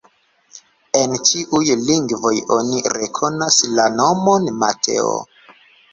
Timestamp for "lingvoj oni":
1.89-2.81